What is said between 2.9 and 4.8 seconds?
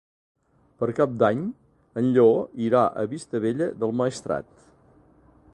a Vistabella del Maestrat.